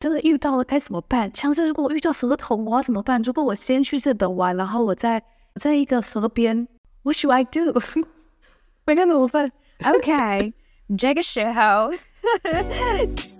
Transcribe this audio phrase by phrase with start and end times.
[0.00, 1.30] 真的遇到了该怎么办？
[1.36, 3.20] 像是如果我遇到河童，我要怎么办？
[3.22, 5.22] 如果我先去日本玩，然后我在
[5.54, 6.66] 我在一个河边
[7.02, 7.78] ，What should I do？
[8.86, 9.52] 没该怎么办
[9.84, 10.54] ？OK，
[10.96, 11.92] 这个时候。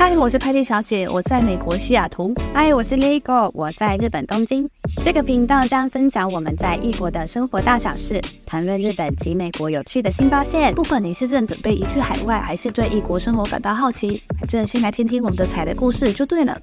[0.00, 2.32] 嗨，我是派蒂小姐，我在美国西雅图。
[2.54, 4.66] 嗨，我是 Lego，我在日本东京。
[5.04, 10.74] 这个频道将分享我们在异国的生活大小事，谈论日本及美国有趣的新发现。
[10.74, 16.58] 不管你是正准备移居海外，还是对异国生活感到好奇，还是先来听听我们的彩的故事就对了。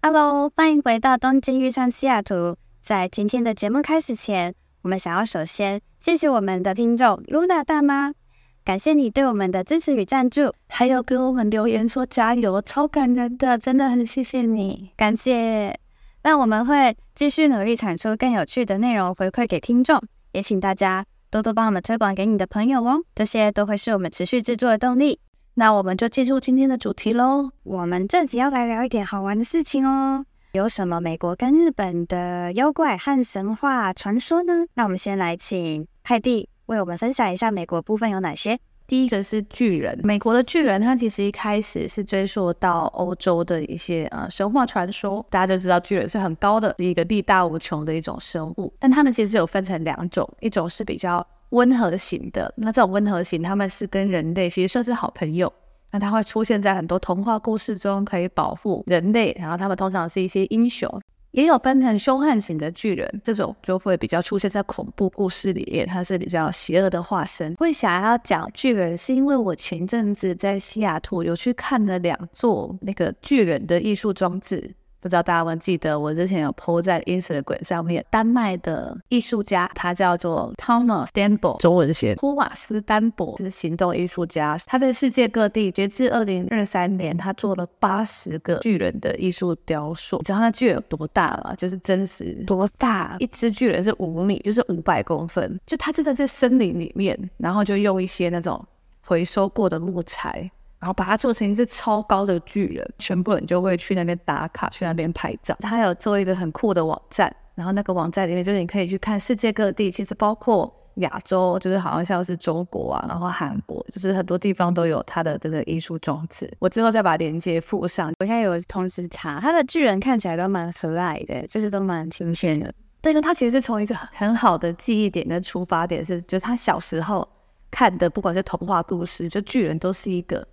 [0.00, 2.56] Hello，欢迎回到东京遇上西雅图。
[2.80, 8.14] 在今天的节目开始前，我们想要首先谢谢我们的听众 Luna 大妈。
[8.64, 15.76] 感谢你对我们的支持与赞助，还有给我们留言说加油，超感人的，真的很谢谢你，感谢。
[16.22, 19.98] 那我们会继续努力产出更有趣的内容回馈给听众，
[20.32, 25.18] 也请大家多多帮我们推广给你的朋友哦，这些都会是我们持续制作的动力。
[25.54, 30.24] 那我们就进入今天的主题喽，我们这集要来聊一点好玩的事情哦。
[30.52, 34.66] 有什么美国跟日本的妖怪和神话传说呢？
[34.74, 36.49] 那我们先来请派蒂。
[36.70, 38.56] 为我们分享一下美国部分有哪些？
[38.86, 48.72] 第一个是巨人，美国的巨人，它其实一开始是追溯到欧洲的一些呃神话传说，大家就知道巨人是很高的，是一个力大无穷的一种生物。
[48.78, 55.52] 但他们其实有分成两种，一种是比较温和型的，那这种温和型，他们是跟人类其实算是好朋友，
[55.90, 60.88] 那它会出现在很多童话故事中，可以保护人类，然后他们通常是一些英雄。
[61.32, 67.54] 也有分成凶悍型的巨人，这种就会比较出现在恐怖故事里面，它是比较邪恶的化身。
[67.54, 74.74] 会想要讲巨人，是因为我前阵子在西雅图有去看了两座那个巨人的艺术装置。
[75.00, 84.58] 不知道大家有没有记得，我之前有 po 在 Instagram 上面，丹麦的艺术家，他叫做 Thomas Stenborg，中文写托马斯丹博，是行动艺术家。
[84.66, 90.18] 他在世界各地，截至二零二三年，他做了八十个巨人的艺术雕塑。
[90.18, 91.54] 你知道那巨人有多大吗？
[91.56, 93.16] 就是真实多大？
[93.18, 95.58] 一只巨人是五米，就是五百公分。
[95.66, 98.62] 就他真的在森林里面，然后就用一些那种
[99.06, 100.50] 回收过的木材。
[100.80, 105.54] 然后把它做成一只超高的巨人，全部人就会去那边打卡，去那边拍照。
[105.60, 116.50] 他有做一个很酷的网站，然后那个网站里面就是你可以去看世界各地，其实包括亚洲，就是好像像是中国啊，然后韩国，就是很多地方都有他的这个艺术装置。
[116.58, 118.10] 我之后再把链接附上。
[118.18, 122.72] 我现在有同时查，他的巨人看起来都蛮可爱的，就是都蛮亲切的。
[123.02, 127.28] 对，因他其实是从一个很好的记忆点跟出发点是，就是他小时候
[127.70, 130.46] 看的，不管是童话故事，就巨人都是一个。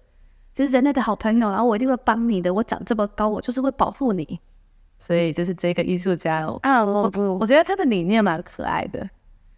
[0.57, 2.51] 就是人类的好朋友，然后我一定会帮你的。
[2.51, 4.39] 我长这么高，我就是会保护你。
[4.97, 7.03] 所以就是这个艺术家哦，啊，我
[7.39, 9.07] 我觉得他的理念蛮可爱的。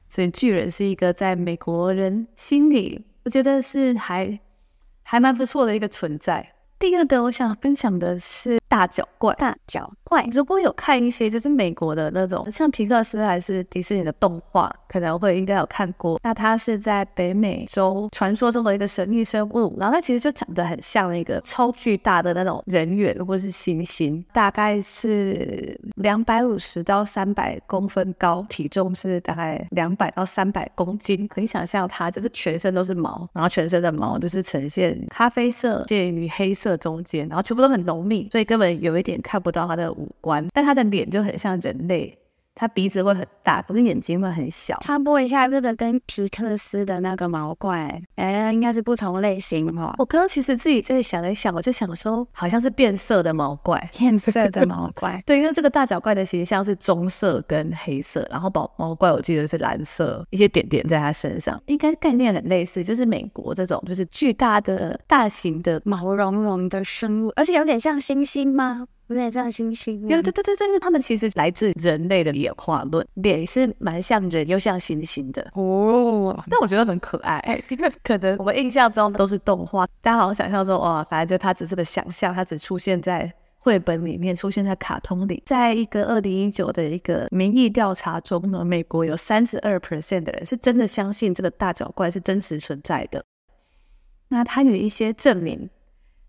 [0.10, 4.38] 所以巨人是一个在美国人心里，我觉得是还
[5.02, 6.46] 还蛮不错的一个存在。
[6.78, 8.59] 第二个我想分享的是。
[8.70, 10.24] 大脚怪，大脚怪。
[10.32, 16.20] 如果有看一些就是美国的那种，像皮克斯还是迪士尼的动画，可能会应该有看过。
[16.24, 31.28] 那它是在北美洲传说中的一个神秘生物，然后它其实就长得很像那个超巨大的那种人猿或是猩猩，大概是两百五十到三百公分高，体重是大概两百到三百公斤。
[31.28, 42.19] 可以想象它就是全身都是毛，然后全身的毛就是呈现咖啡色介于黑色中间，然后全部都很浓密，所以跟们有一点看不到他的五官，但他的脸就很像人类。
[42.60, 44.78] 他鼻子会很大，可是眼睛会很小。
[44.82, 49.96] 插播一下，这个跟皮克斯的那个毛怪，哎，应该是不同类型哈。
[49.98, 55.24] 我刚刚其实自己在想一想，我就想说，好像是变色的毛怪，变色的毛怪。
[55.26, 68.86] 对，因为这个大脚怪的形象是棕色跟黑色，然后毛毛怪我记得是蓝色，一些点点在它身上，应该概念很类似，就是美国这种就是巨大的大型的毛茸茸的生物，而且有点像猩猩吗？
[69.10, 85.42] 有点像猩猩，对对对对，因为他们其实来自人类的演化论，脸是蛮像人又像猩猩的哦，但我觉得很可爱， 因为可能我们印象中都是动画，大家好像想象中哇，反正就它只是个想象，它只出现在绘本里面，出现在卡通里。
[85.44, 93.26] 在一个二零一九的一个民意调查中呢，美国有三十二 percent 的人是真的相信这个大脚怪是真实存在的。
[94.28, 95.68] 那它有一些证明。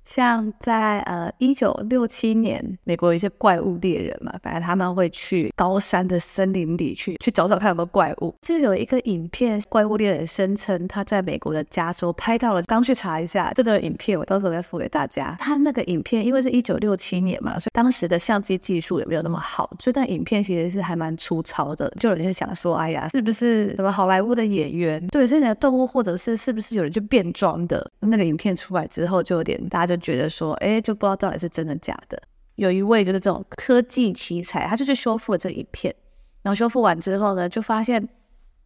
[0.05, 8.35] 像在呃一九六七年，美国有一些怪物猎人嘛，反正他们会去高山的森林里去去找找看有没有怪物。
[8.43, 15.37] 就有一个影片，怪物猎人声称他在美国的加州拍到了，刚去查一下这个影片，我到时候再附给大家。
[15.39, 21.89] 他那个影片因为是一九六七年嘛，所以当时的相机技术也没有那么好，所以那影片其实是还蛮粗糙的。
[22.01, 25.07] 就有人就想说，哎呀，是不是什么好莱坞的演员？
[25.07, 27.89] 对，这里的动物，或者是是不是有人就变装的？
[28.01, 30.00] 那个影片出来之后，就有点大家就。
[30.01, 32.21] 觉得说，哎，就不知道到底是真的假的。
[32.57, 35.95] 有一位就是这种科技奇才，他就去修复了这一片，
[36.43, 38.07] 然后修复完之后呢，就发现，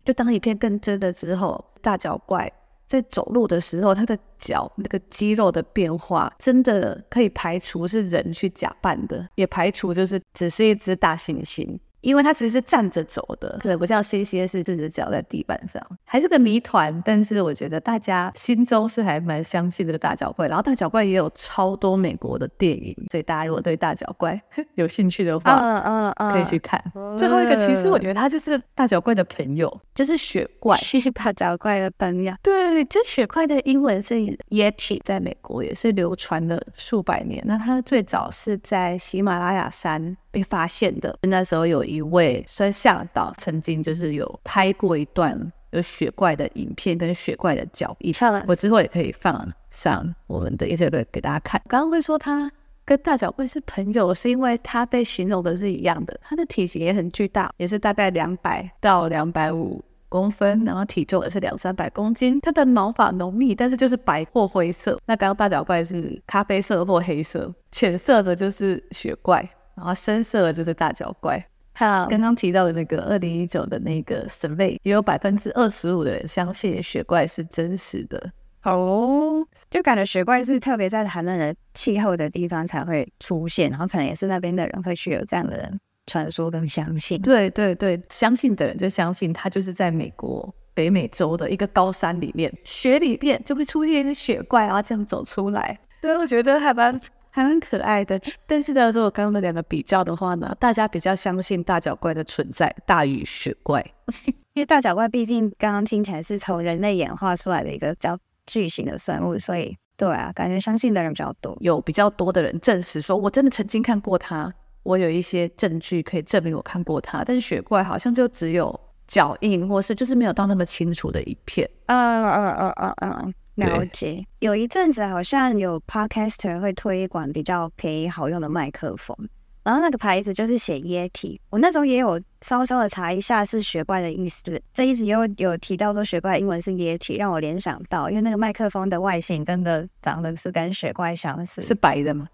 [0.05, 2.51] 就当一片更真的之后，大脚怪
[2.87, 11.79] 在走路的时候，他的脚那个肌肉的变化，真的可以排除是人去假扮的，也排除就是只是一只大猩猩。
[12.05, 17.03] 因为它其实是站着走的，可能不像些些是这只脚在地板上，还是个谜团。
[17.05, 20.47] 但是我觉得大家心中是还蛮相信这个大脚怪。
[20.47, 24.41] 然后大脚怪也有超多美国的电影，所以大家如果对大脚怪
[24.77, 26.83] 有兴趣的话，嗯嗯嗯，可以去看。
[26.95, 32.35] 嗯、最后一个其实我觉得他就是大脚怪的朋友，就是雪怪，是大脚怪的朋友。
[32.43, 34.15] 对，这雪怪的英文是
[34.51, 37.43] Yeti，在美国也是流传了数百年。
[37.47, 42.05] 那它最早是在喜马拉雅山被发现的，那时候有一。
[42.05, 48.15] 位山向导曾经就是有拍过一段有雪怪的影片跟雪怪的脚印，
[48.47, 51.61] 我之后也可以放上我们的 Instagram 给大家看。
[51.67, 52.53] 刚刚会说他
[52.85, 62.39] 跟大脚怪是朋友，是因为他被形容的是一样的，他的体型也很巨大，也是大概两百到两百五公分，然后体重也是两三百公斤。
[62.41, 65.01] 它的毛发浓密，但是就是白或灰色。
[65.07, 71.45] 那刚刚大脚怪是咖啡色或黑色，浅色的就是雪怪，然后深色的就是大脚怪。
[71.77, 78.31] 好，刚刚提到的那个二零一九的那个 survey，也有百分之二十五的人相信雪怪是真实的。
[78.63, 85.69] 哦，就感觉雪怪是特别在寒冷的气候的地方才会出现，然后可能也是那边的人会去有这样的
[86.07, 87.21] 传说跟相信。
[87.21, 95.77] 对对对，相信的人就相信他就是在美国北美洲的一个高山里面，雪里面就会出现一只雪怪，然后这样走出来。
[96.01, 96.99] 对，我觉得还蛮。
[97.35, 103.85] 还蛮可爱的，但是呢，如果刚刚的两个比较的话呢，大家比较相信大脚怪的存在大于雪怪，
[104.55, 108.17] 因为大脚怪毕竟刚刚听起来是从人类演化出来的一个比较
[108.47, 114.55] 巨型的生物，所以对啊，感觉相信的人比较多，有比较多的人证实说我真的曾经看过它，
[114.85, 118.79] 我有一些证据可以证明我看过它，但是雪怪好像就只有
[119.09, 123.35] 脚印，或是就是没有到那么清楚的一片，嗯嗯嗯嗯嗯。
[123.57, 129.17] 了解，有一阵子好像有 podcaster 会推广比较便宜好用的麦克风，
[129.63, 131.39] 然后那个牌子就是写 Yeti。
[131.51, 142.29] 我那时候也有稍稍的查一下是雪怪的意思，这一直有有提到说雪怪英文是 Yeti，让我联想到，因为那个麦克风的外形真的长得是跟雪怪相似，是白的吗？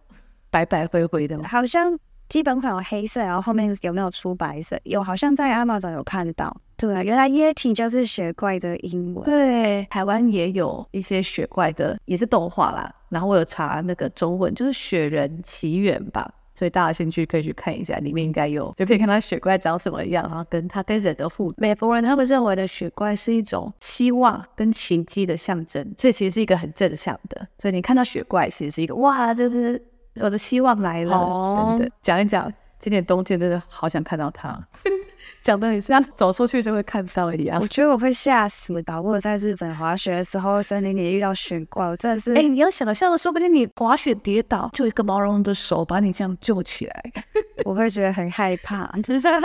[0.50, 1.46] 白白灰灰的吗？
[1.46, 1.99] 好像。
[2.31, 4.81] 基本款有黑色，然后后面有没有出白色？
[4.85, 6.56] 有，好像在 Amazon 有看到。
[6.77, 9.25] 对啊，原来 Yeti 就是雪怪的英文。
[9.25, 12.91] 对，台湾也有一些雪怪的，也是动画啦。
[13.11, 16.32] 然后我有查那个中文，就是《雪人奇缘》吧。
[16.55, 21.55] 所以大家兴趣可以去看一下，里面应该有，就可以看到雪怪长什么样，然后跟它跟人的互动。
[21.59, 27.49] 美国人他们认为的雪怪是一种希望跟奇迹的象征，所以其实是一个很正向的。
[27.59, 29.82] 所以你看到雪怪，其实是一个哇，就是。
[30.20, 34.58] 我的希望来了，哦、讲一讲，今年冬天真的好想看到它，
[35.43, 37.58] 讲的很像走出去就会看到一样。
[37.61, 42.32] 我觉得我会吓死，搞不好在日本滑雪的时候，森林里遇到雪怪，我真的是。
[42.32, 47.02] 哎、欸，你要想象，说不定你滑雪跌倒，就一个毛茸茸的手把你这样救起来，
[47.64, 48.90] 我会觉得很害怕，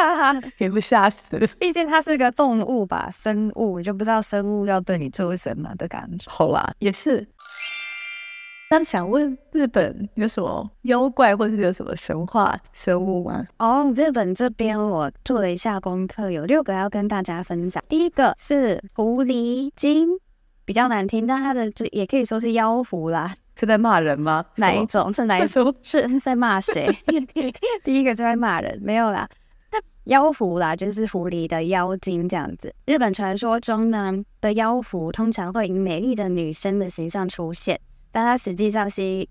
[0.58, 1.38] 也会吓死。
[1.60, 6.30] 毕竟它是个动物吧，生物，你就不知道生物要对你做什么的感觉。
[6.30, 7.26] 好啦，也是。
[8.78, 13.48] 那想问日本有什么妖怪，或者是有什么神话生物吗？
[13.58, 17.82] 哦，日本这边我做了一下功课，有六个要跟大家分享。
[17.88, 20.10] 第一个是狐狸精，
[20.66, 23.34] 比较难听，但它的就也可以说是妖狐啦。
[23.58, 24.44] 是在骂人吗？
[24.58, 25.14] 哪一种？
[25.14, 25.74] 是哪一种？
[25.82, 26.86] 是在骂谁？
[27.82, 29.26] 第一个就在骂人，没有啦。
[30.08, 32.76] 妖狐啦，就是狐狸的妖精这样子。
[32.86, 37.80] 日本传说中呢的妖狐，通常会以美丽的女生的形象出现。
[38.16, 39.28] 但它实际上是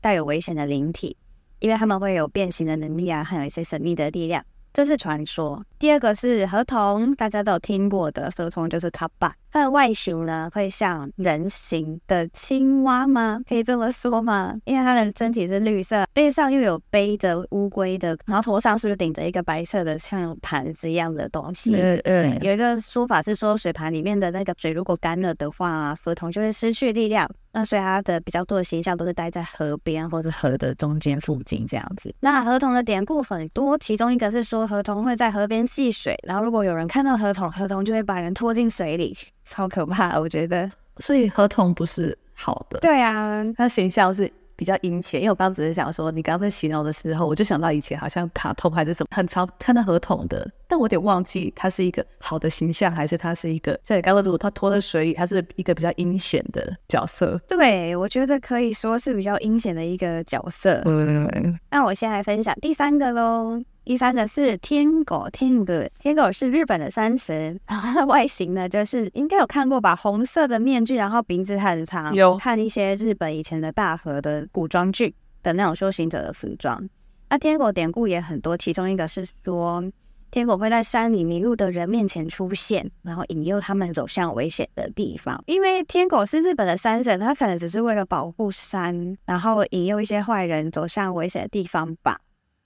[0.00, 1.16] 带有危险的灵体，
[1.58, 4.40] 因为他们会有变形的能力啊，还有一些神秘的力量，
[4.72, 5.66] 这是传说。
[5.80, 9.34] 第二个是河童，大家都有听过的，河童就是卡巴。
[9.52, 13.40] 它的外形呢，会像人形的青蛙吗？
[13.48, 14.54] 可以这么说吗？
[14.64, 21.74] 因为它的身体是绿色，背上又有背着乌龟的，然后头上是不是顶着一个白色的像盘子一样的东西？
[21.74, 22.38] 嗯嗯。
[22.42, 27.28] 有一个说法是说，水盘里面的那个水如果干了的话，河童就会失去力量。
[27.52, 32.14] 那所以它的比较多的形象都是待在河边或者河的中间附近这样子。
[32.20, 39.16] 那河童的典故很多，其中一个是说河童会在河边戏水，然后如果有人看到河童，河童就会把人拖进水里，
[39.50, 40.70] 超可怕，我觉得。
[40.98, 42.78] 所以合同不是好的。
[42.80, 44.30] 对啊，他形象是。
[44.60, 57.40] 比较阴险，因为我刚刚只是想说，你刚刚在形容的时候，我就想到以前好像卡通还是什么，很常看到合同的，但我有点忘记他是一个好的形象，还是他是一个像你刚刚如果他拖在水里，他是一个比较阴险的角色。
[57.48, 60.82] 对，我觉得可以说是比较阴险的一个角色。
[60.84, 63.62] 嗯，那我先来分享第三个喽。
[63.90, 76.88] 第三个是天狗，天狗，天狗是日本的山神，然 后它的外形呢，就是应该有看过吧，红色的面具，然后鼻子很长，有看一些日本以前的大河的古装剧的那种修行者的服装。
[77.30, 79.82] 那天狗典故也很多，其中一个是说，
[80.30, 85.42] 天狗会在山里迷路的人面前出现，然后引诱他们走向危险的地方。
[85.48, 92.20] 因为天狗是日本的山神，他可能只是为了保护山，然后引诱一些坏人走向危险的地方吧，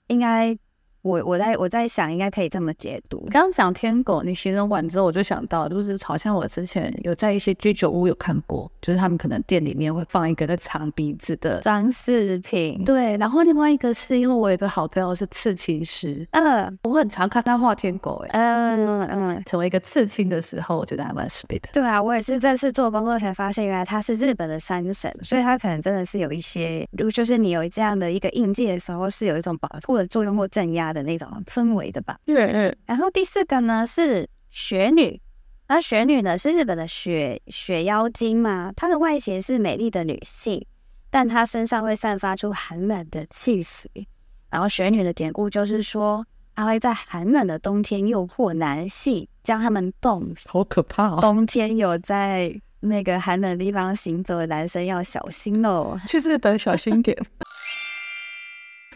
[0.05, 0.55] 应该。
[1.05, 3.19] 我我在我在想，应该可以这么解读。
[3.29, 12.83] 刚刚讲天狗，你形容完之后，我就想到，就是好像我之前有在一些居酒屋有看过，就是他们可能店里面会放一个那长鼻子的装饰品。
[12.83, 21.69] 对，然后另外一个是因为我有一个好朋友是刺青师，嗯，我很常看他画天狗，哎，嗯嗯，成为一个刺青的时候，我觉得还蛮 sweet 的。
[21.71, 32.77] 对啊，我也是这次做工作才发现，原来他是日本的山神，所以他可能真的是有一些，如果就是你有这样的一个印记的时候，是有一种保护的作用或镇压的那种氛围的吧，嗯嗯。
[32.85, 35.21] 然后第四个呢是雪女，
[35.67, 40.65] 那雪女呢是日本的雪雪妖精嘛，她的外形是美丽的女性，
[41.09, 44.07] 但她身上会散发出寒冷的气息。
[44.49, 46.25] 然后雪女的典故就是说，
[46.55, 51.19] 她会在寒冷的冬天诱惑男性，将他们冻，好可怕哦！
[51.19, 57.17] 冬天有在那个寒冷的地方行走的男生要小心哦，去日本小心点。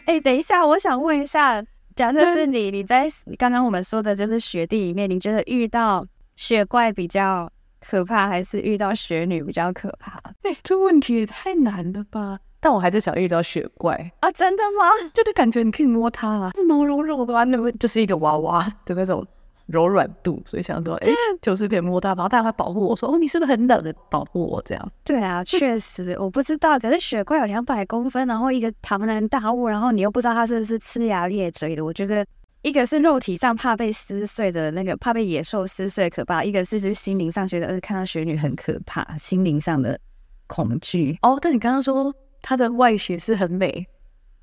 [0.06, 1.62] 哎、欸，等一下，我想问一下，
[2.00, 6.02] 假设是你，你在刚刚我们说的就是雪地里面，你觉得遇到
[6.34, 7.46] 雪怪比较
[7.86, 10.12] 可怕，还是遇到雪女比较可怕？
[10.44, 12.38] 哎、欸，这问题也太难了吧！
[12.58, 14.32] 但我还是想遇到雪怪啊！
[14.32, 14.88] 真的吗？
[15.12, 19.22] 就是感觉你可以摸它啊，是毛茸茸的啊，那不就是一个娃娃的那种。
[19.70, 24.92] 柔软度，所以想说，哎、欸，就是可以摸到，然后大家会保护我说，哦，你是不是很冷的保护我这样？
[25.04, 26.78] 对啊， 确实，我不知道。
[26.78, 31.84] 可是雪怪有两百公分，然后一个庞然大物，然后你又不知道它是不是呲牙咧嘴的。
[31.84, 32.26] 我觉得
[32.62, 39.98] 一个是肉体上怕被撕碎的那个，怕被野兽撕碎可怕；一个是就是心灵上觉得，呃，看到雪女很可怕，心灵上的
[40.46, 41.16] 恐惧。
[41.22, 43.86] 哦，但你刚刚说她的外形是很美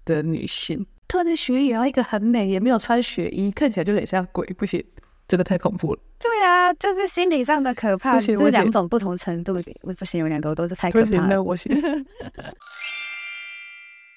[0.05, 4.84] 的女性，穿着雪衣，然后一个很美，也没有穿雪衣，看起来就很像鬼，不行。
[5.27, 6.00] 真的太恐怖了。
[6.19, 9.62] 对啊，就是心理上的可怕，是两种不同程度。
[9.81, 11.43] 我不行，有两个都是太可怕了。
[11.43, 11.72] 我行。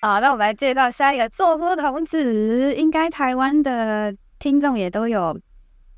[0.03, 2.75] 好，那我们来介绍下一个作夫童子。
[2.75, 5.39] 应该台湾的听众也都有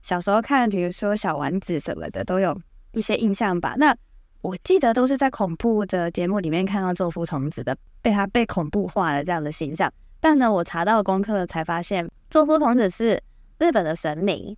[0.02, 2.58] 小时候看，比如说小丸子什么的，都有
[2.94, 3.74] 一些印象吧？
[3.76, 3.94] 那
[4.40, 9.92] 我记得都是在恐怖的节目里面看到作夫童子的，被他被恐怖化了这样的形象。
[10.18, 13.22] 但呢，我查到功课才发现，作夫童子是
[13.58, 14.56] 日本的神明。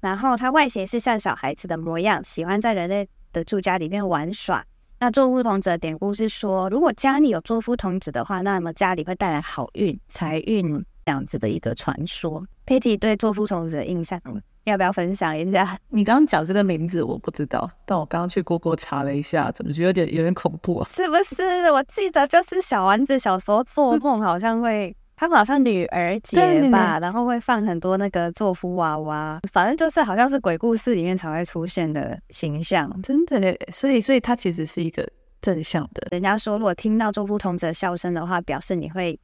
[0.00, 4.64] 然后它外形是像小孩子的模样，喜欢在人类的住家里面玩耍。
[5.00, 10.70] 那做夫童子的典故是说，如果家里有做夫童子的话，那么家里会带来好运、财运
[11.06, 12.44] 这样子的一个传说。
[12.66, 14.20] Patty 对做夫童子的印象，
[14.64, 15.78] 要不要分享一下？
[15.88, 20.88] 你刚刚讲这个名字我不知道，但我刚刚去 Google 查了一下，怎么觉得有点有点恐怖啊？
[20.90, 21.70] 是不是？
[21.70, 24.94] 我记得就是小丸子小时候做梦好像会。
[25.18, 33.58] 他们好像女儿节吧，然后会放很多那个做夫娃娃，反正就是好像是鬼故事里面才会出现的形象，真的嘞。
[33.72, 35.04] 所以，所以它其实是一个
[35.42, 36.06] 正向的。
[36.12, 39.18] 人家说，如果听到祝福童子的笑声的话，表示你会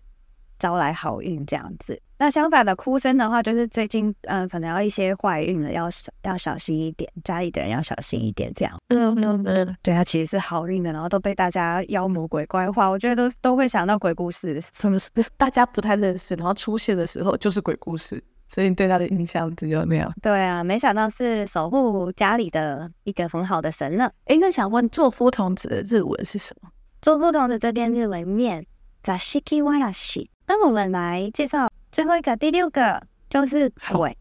[0.58, 2.02] 招来好运这样子。
[2.23, 5.89] 那相反的哭声的话，就是最近嗯、呃，可能要一些坏运了，要
[6.23, 8.77] 要小心一点，家里的人要小心一点，这样。
[8.89, 15.09] 嗯嗯嗯，对，他其实是好运的，然后都被大家妖魔鬼怪化，我觉得都都会想到鬼故事，是不是？
[15.37, 20.11] 大家不太认识，然后出现的时候就是鬼故事，所以你对他的印象有没有？
[20.21, 24.11] 对啊，没想到是守护家里的一个很好的神呢。
[24.25, 26.69] 诶，那想问座敷童子的日文是什么？
[27.01, 28.65] 座敷童子这边日文念
[29.01, 30.27] 座敷わらし。
[30.45, 31.69] 那我们来介绍。
[31.94, 34.12] 最后一个，第六个就是鬼。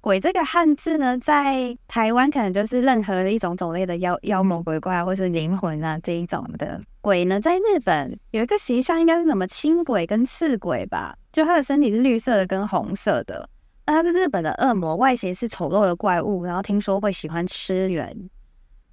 [0.00, 6.80] 鬼这个汉字呢，在台湾可能就是任何的一种种类的妖妖魔鬼怪，或是灵魂啊这一种的。
[7.00, 11.16] 鬼呢，在日本有一个形象，应该是什么青鬼跟赤鬼吧？
[11.32, 13.50] 就它的身体是绿色的跟红色的。
[13.86, 18.30] 那它是日本的恶魔，外形是丑陋的怪物，然后听说会喜欢吃人。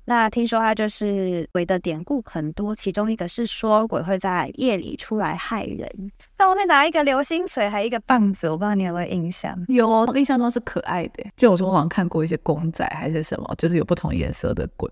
[0.05, 5.89] 那听说它就是鬼的典故很多，其中一个是说鬼会在夜里出来害人。
[6.37, 9.57] 那我会拿一个流星锤，还有一个棒子，我不知道你有没有印象？
[9.69, 11.23] 有，我印象中是可爱的。
[11.37, 14.89] 就我说我好像看过一些公仔还是什么，就是有不同颜色的鬼，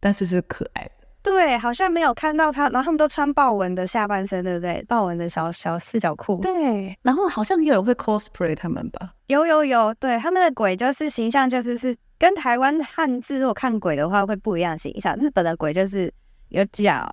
[0.00, 0.90] 但是是可爱的。
[1.22, 4.84] 对，好像没有看到他，然后他们都穿豹纹的下半身，对不对？
[4.86, 6.38] 豹纹的小小四角裤。
[6.42, 9.12] 对，然后好像也有人会 cosplay 他们吧？
[9.28, 15.14] 有有有，对，他们的鬼就是形象就是是跟台湾汉字如果看鬼的话会不一样形象。
[15.16, 16.10] 日本的鬼就是
[16.48, 17.06] 有脚，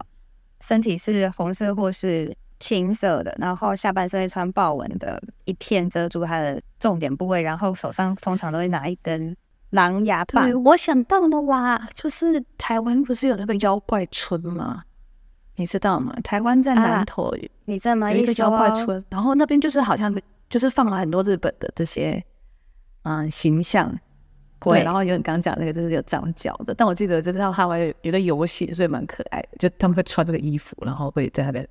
[0.62, 9.36] 身体是红色或是青色的，然后下半身会穿豹纹的一片遮住它的重点部位，然后手上通常都会拿一根。
[9.72, 14.84] 狼牙棒，对，我想到了啦，就是台湾不是有那个妖怪村吗？
[15.58, 16.15] 你知道吗？
[16.24, 20.13] 台湾在南投，啊、你这么一个妖怪村，然后那边就是好像
[20.50, 22.24] 就是放了很多日本的这些
[23.03, 24.00] 嗯形象鬼，
[24.62, 31.68] 对然后有你刚刚讲那个就是有长脚的，但我记得就是他们还有有个游戏，所以蛮可爱的，就他们会穿这个衣服，然后会在那边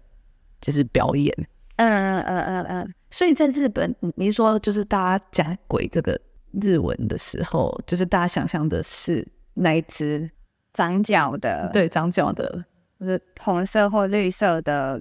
[0.60, 1.34] 就是表演。
[1.76, 6.20] 嗯嗯嗯嗯嗯，所以在日本，你说就是大家讲鬼这个。
[6.60, 10.28] 日文的时候，就是大家想象的是那一只
[10.72, 12.64] 长脚的，对，长脚的，
[12.98, 15.00] 就是红色或绿色的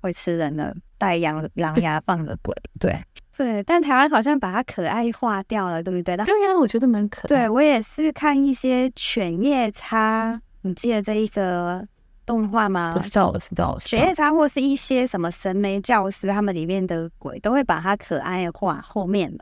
[0.00, 2.92] 会吃人的带羊狼牙棒的鬼，对
[3.38, 3.62] 对。
[3.62, 6.16] 但台湾好像把它可爱化掉了，对不对？
[6.16, 7.28] 对呀、啊，我觉得蛮可爱。
[7.28, 11.86] 对，我也是看一些犬夜叉，你记得这一个
[12.26, 12.94] 动画吗？
[12.96, 13.78] 我知道，我知道。
[13.78, 19.38] 犬夜叉或是一些什么神眉教师，他们里面的鬼都会把它可爱化后面嘛。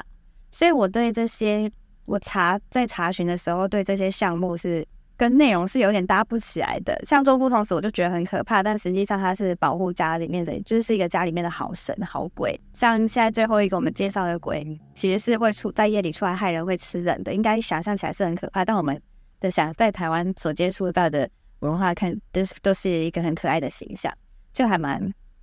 [0.52, 1.70] 所以我对这些，
[2.04, 4.86] 我查在查询的时候，对这些项目是
[5.16, 7.00] 跟内容是有点搭不起来的。
[7.04, 12.60] 像做不同时，我就觉得很可怕，但实际上它是保护家里面的，就是一个家里面的好神好鬼。
[12.72, 18.64] 像现在最后一个我们介绍的鬼，其实是会出在夜里出来害人、会吃人的，应该想象起来是很可怕。
[18.64, 19.00] 但我们
[19.40, 21.28] 的想在台湾所接触到的
[21.60, 24.12] 文化看，都都是一个很可爱的形象，
[24.52, 25.00] 就还蛮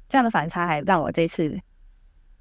[0.08, 1.60] 这样的反差，还让我这次。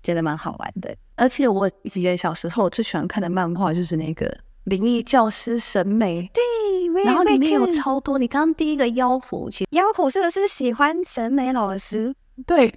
[0.05, 4.27] 觉得蛮好玩的，而且我记得小时候最喜欢看的漫画就是那个
[4.65, 8.19] 《灵异教师审美》，对，然后里面有超多。
[8.19, 12.15] 你刚刚第一个妖狐，其实妖狐是不是喜欢审美老师？
[12.47, 12.73] 对，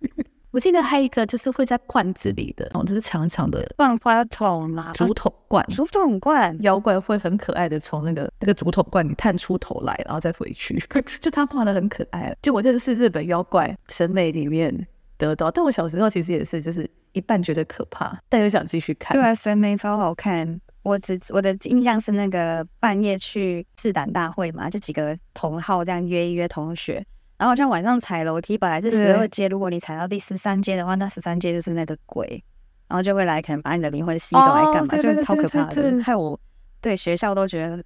[0.50, 10.82] 我记得还有一个就是会在罐子里的，哦，就是长长的万花筒嘛，竹筒罐，竹筒罐，妖怪会很可爱的从那个那个竹筒罐里探出头来，然后再回去，
[11.20, 12.34] 就他画的很可爱。
[12.42, 14.86] 就我认识日本妖怪审美里面。
[15.18, 19.16] 得到，但我小时候其实也是，就是一半觉得可怕，但又想继续看。
[19.16, 20.60] 对啊，审美超好看。
[20.86, 27.04] 我只我的印象是那个半夜去试胆大会嘛，就几个同号这样约一约同学，
[27.36, 32.42] 然后像晚上踩楼梯，本来是十二阶，如果你踩到第十三阶的话，那十三阶就是那个鬼，
[32.86, 36.02] 然后就会来可能把你的灵魂吸走来干嘛，就超可怕的。
[36.02, 36.38] 害我
[36.80, 37.82] 对学校都觉得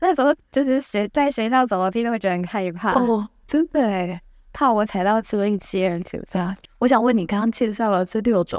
[0.00, 2.92] 那时候就是学在学校走楼梯都会觉得很害怕。
[2.92, 4.20] 哦，真的哎。
[4.52, 6.56] 怕我踩到这一阶很可怕。
[6.78, 8.58] 我想问你，刚刚介绍了这六种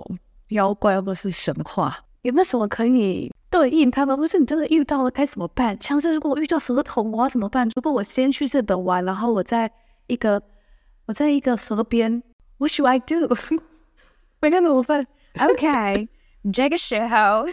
[0.49, 4.15] 妖怪或是神话，有没有什么可以对应他们？
[4.15, 5.75] 不是你真的遇到了该怎么办？
[5.81, 7.67] 像是如果我遇到河童，我要怎么办？
[7.75, 9.71] 如果我先去日本玩，然后我在
[10.07, 10.41] 一个
[11.07, 12.21] 我在一个河边
[12.57, 13.35] ，What should I do？
[14.39, 15.05] 没该怎么办
[15.39, 16.07] ？OK，
[16.53, 17.47] 这个时候，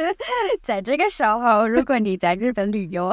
[0.62, 3.12] 在这个时候，如果你在日本旅游，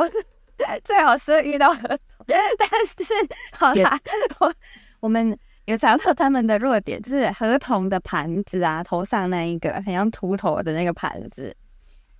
[0.83, 1.99] 最好是遇到河童。
[2.27, 3.13] 但是，
[3.51, 3.99] 好啦，
[4.39, 4.53] 我
[5.01, 11.55] 我们有找到他们的弱点，就是河童的盘子啊，头上那一个很像秃头的那个盘子，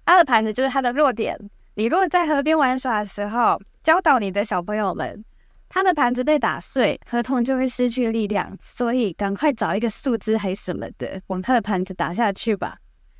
[0.10, 1.38] 他的盘子就是他的弱点。
[1.76, 5.24] 你如果在河边玩耍的时候，教导你的小朋友们，
[5.70, 12.80] 他的盘子被打碎，河童就会失去力量，所以赶快找一个树枝还什么的，往他的盘子打下去吧，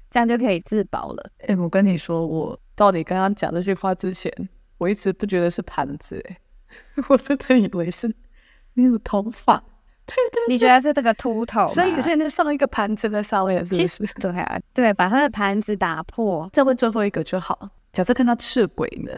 [0.10, 1.30] 这样就可以自保了。
[1.48, 4.34] 哎、我跟你说，我到你刚刚讲这句话之前，
[4.80, 6.40] 我一直不觉得是盘子、哎，
[7.08, 8.12] 我真的以为是
[8.74, 9.64] 那个头发，
[10.10, 11.68] 对对，你觉得是这个秃头？
[11.68, 14.14] 所以现在上一个盘子在上面，是不是？
[14.20, 16.50] 对啊，对，把他的盘子打破。
[16.52, 17.70] 再问最后一个就好。
[17.92, 19.12] 假设看到赤鬼呢？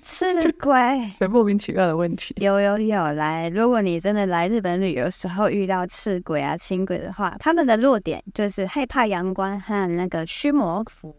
[0.00, 0.74] 赤鬼，
[1.20, 2.34] 很莫名其妙的问题。
[2.38, 11.14] 有有有，来，如果你真的来日本旅游时候遇到赤鬼啊、青鬼的话，他们的弱点就是害怕阳光和那个驱魔符。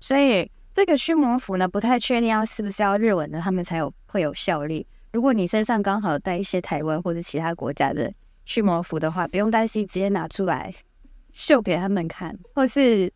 [0.00, 4.84] 所以这个驱魔符呢，不太确定要是不是要日文的，他们才有会有效力。
[5.12, 8.12] 如果你身上刚好带一些台湾或者其他国家的
[8.48, 10.74] 驱魔符的话，不用担心，直接拿出来
[11.34, 13.12] 秀给他们看，或是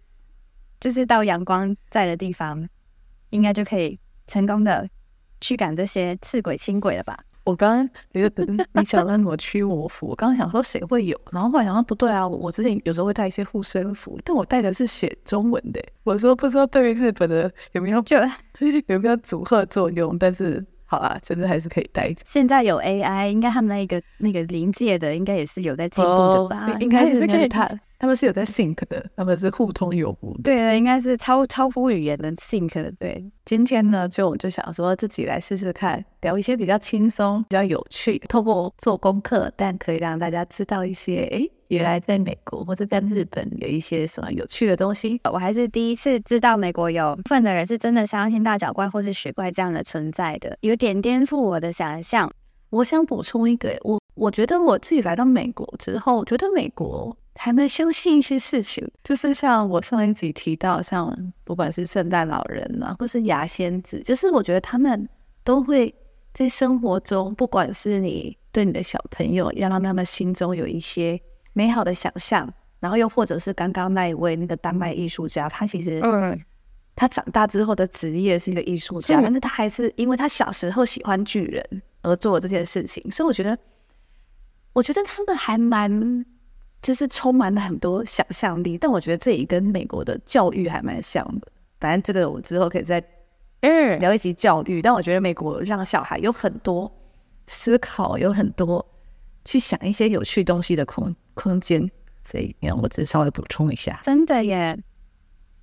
[0.79, 2.69] 就是到阳光在的地方，
[3.31, 4.87] 应该就可以成功的
[5.41, 7.19] 驱赶这些赤鬼、青鬼了吧？
[7.45, 8.23] 我刚刚你
[8.75, 10.09] 你讲了什么驱魔符？
[10.09, 15.83] 我刚刚想说谁会有，然后后来想说不对啊，我之前有时候会带一些护身符，但我带的是写中文的。
[16.05, 18.19] 我说不知道对于日本的有没有就
[18.87, 20.63] 有没有组合作用，但是。
[20.93, 22.23] 好啊，真的还是可以带着。
[22.27, 26.67] 现在有 AI，应该他们那个那个临界的，应该也是有在进步的吧？
[26.71, 27.67] 哦、应该是可以他
[27.99, 30.43] 他们是有在 sync 的，他们是互通有无的。
[30.43, 32.93] 对的，应该是超超乎语言的 sync 的。
[33.01, 45.21] 对，今天呢，就我就想说自己来试试看，聊一些比较轻松、比较有趣，透过做功课，但可以让大家知道一些，哎，原来在美国或者在日本有一些什么有趣的东西。
[45.25, 52.31] 我还是第一次知道美国有部分的人是真的相信大脚怪或是雪怪这样的存在的，有点颠覆我的想象。
[52.71, 57.17] 我想补充一个，我我觉得我自己来到美国之后，我觉得美国。
[57.37, 65.09] 还能相信一些事情，就是像我上一集提到，像不管是圣诞老人啊，或是牙仙子，就是我觉得他们
[65.43, 65.93] 都会
[66.35, 71.19] 在生活中，不管是你对你的小朋友，要让他们心中有一些
[71.53, 76.41] 美好的想象，然后又或者是刚刚那一位那个丹麦艺术家，他其实嗯，
[76.95, 83.59] 他长大之后的职业是一个艺术家，但是他还是因为他小时候喜欢巨人而做这件事情，所以我觉得，
[84.73, 86.25] 我觉得他们还蛮。
[86.83, 91.47] 就是充满了很多想象力，但我觉得这也跟美国的教育还蛮像的。
[91.79, 93.01] 反正这个我之后可以再
[93.61, 94.83] 嗯聊一集教育。
[94.83, 96.93] 但我觉得美国让小孩有很多
[97.47, 98.85] 思考，有很多
[99.45, 101.91] 去想一些有趣东西的空空间。
[102.25, 104.01] 所以，让我只稍微补充一下。
[104.03, 104.79] 真的耶，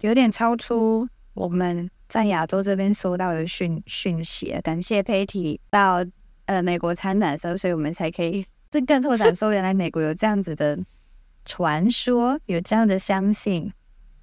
[0.02, 4.56] 有点超出我们在亚洲这边收到的讯讯息。
[4.64, 6.06] 感谢 Patty 到
[6.46, 10.78] 呃美国参展的时候，所以我们才可以这更拓展说，原来美国有这样子的。
[11.46, 13.72] 传说有这样的相信，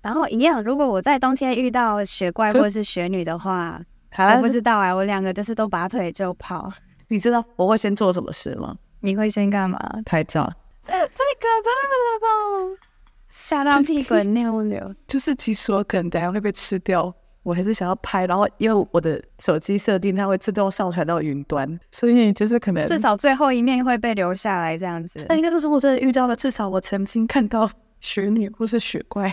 [0.00, 0.62] 然后一样。
[0.62, 3.82] 如果我在冬天遇到雪怪或是雪女的话，
[4.16, 4.94] 我不知道啊。
[4.94, 6.72] 我两个就是都拔腿就跑。
[7.08, 8.76] 你知道我会先做什么事吗？
[9.00, 9.78] 你会先干嘛？
[10.04, 10.44] 拍照。
[10.84, 12.80] 太可怕了吧！
[13.28, 14.94] 吓到屁滚尿流。
[15.06, 17.14] 就是其实我可能等下会被吃掉。
[17.42, 25.24] 我还是想要拍，然后因为我的手机设定它会自动上传到云端，所以就是可能至少最后一面会被留下来这样子。
[25.28, 29.32] 那应该就是我真的遇到了，至少我曾经看到雪女或是雪怪，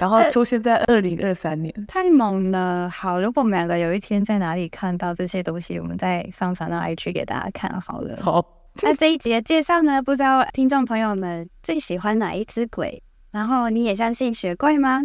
[0.00, 2.88] 然后出现在二零二三年，太猛了。
[2.88, 8.16] 好，如果我们两个有一天在哪里看到这些东西，我们再上传到 IG 给大家看好了。
[8.22, 8.46] 好，
[8.82, 13.02] 那这一集的介绍呢，不知道听众朋友们最喜欢哪一只鬼？
[13.30, 15.02] 然后你也相信雪怪吗？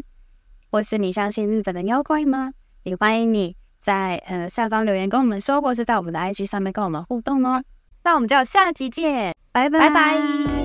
[0.72, 2.52] 或是你相信日本的妖怪吗？
[2.84, 7.64] 也欢迎你在呃下方留言跟我们说，或是在我们的 IG 上面跟我们互动哦。
[8.04, 10.59] 那我们就下集见，拜拜拜拜。